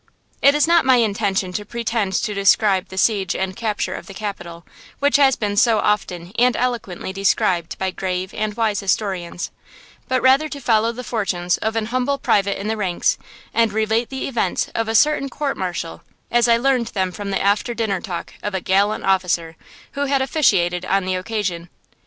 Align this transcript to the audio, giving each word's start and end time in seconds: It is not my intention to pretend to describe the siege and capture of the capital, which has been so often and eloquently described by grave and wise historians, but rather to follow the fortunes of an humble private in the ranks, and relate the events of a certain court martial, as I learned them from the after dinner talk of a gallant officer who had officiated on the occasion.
It 0.41 0.55
is 0.55 0.67
not 0.67 0.83
my 0.83 0.95
intention 0.95 1.53
to 1.53 1.63
pretend 1.63 2.13
to 2.13 2.33
describe 2.33 2.87
the 2.87 2.97
siege 2.97 3.35
and 3.35 3.55
capture 3.55 3.93
of 3.93 4.07
the 4.07 4.15
capital, 4.15 4.65
which 4.97 5.17
has 5.17 5.35
been 5.35 5.55
so 5.55 5.77
often 5.77 6.31
and 6.39 6.57
eloquently 6.57 7.13
described 7.13 7.77
by 7.77 7.91
grave 7.91 8.33
and 8.33 8.51
wise 8.55 8.79
historians, 8.79 9.51
but 10.07 10.23
rather 10.23 10.49
to 10.49 10.59
follow 10.59 10.91
the 10.91 11.03
fortunes 11.03 11.57
of 11.57 11.75
an 11.75 11.85
humble 11.93 12.17
private 12.17 12.59
in 12.59 12.67
the 12.67 12.77
ranks, 12.77 13.19
and 13.53 13.71
relate 13.73 14.09
the 14.09 14.27
events 14.27 14.69
of 14.73 14.87
a 14.87 14.95
certain 14.95 15.29
court 15.29 15.55
martial, 15.55 16.01
as 16.31 16.47
I 16.47 16.57
learned 16.57 16.87
them 16.87 17.11
from 17.11 17.29
the 17.29 17.39
after 17.39 17.75
dinner 17.75 18.01
talk 18.01 18.33
of 18.41 18.55
a 18.55 18.59
gallant 18.59 19.03
officer 19.05 19.55
who 19.91 20.05
had 20.05 20.19
officiated 20.23 20.83
on 20.83 21.05
the 21.05 21.13
occasion. 21.13 21.69